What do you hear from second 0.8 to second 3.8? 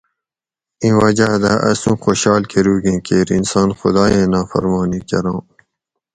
اِیں وجاۤدہ اسُوں خوشحال کروگیں کیر انسان